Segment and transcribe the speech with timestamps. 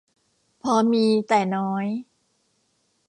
[0.61, 1.87] พอมี แต่น้อย